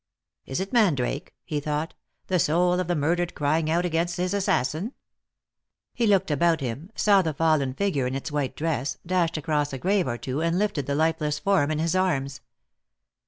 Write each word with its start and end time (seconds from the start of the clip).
"Is 0.47 0.59
it 0.59 0.73
mandrake?" 0.73 1.35
he 1.45 1.59
thought;" 1.59 1.93
the 2.25 2.39
soul 2.39 2.79
of 2.79 2.87
the 2.87 2.95
murdered 2.95 3.35
crying 3.35 3.69
out 3.69 3.85
against 3.85 4.17
his 4.17 4.33
assassin 4.33 4.89
P" 4.89 4.95
He 5.93 6.07
looked 6.07 6.31
about 6.31 6.59
him— 6.59 6.89
saw 6.95 7.21
the 7.21 7.35
fallen 7.35 7.75
figure 7.75 8.07
in 8.07 8.15
its 8.15 8.31
white 8.31 8.55
dress, 8.55 8.97
dashed 9.05 9.37
across 9.37 9.73
a 9.73 9.77
grave 9.77 10.07
or 10.07 10.17
two, 10.17 10.41
and 10.41 10.55
Hfted 10.55 10.87
the 10.87 10.95
lifeless 10.95 11.37
form 11.37 11.69
in 11.69 11.77
his 11.77 11.93
arms. 11.95 12.41